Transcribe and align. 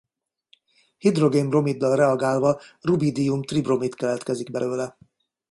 Hidrogén-bromiddal 0.97 1.95
reagálva 1.95 2.59
rubídium-tribromid 2.81 3.93
keletkezik 3.95 4.51
belőle. 4.51 4.97